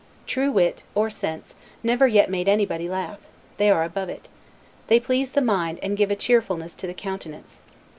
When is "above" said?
3.83-4.09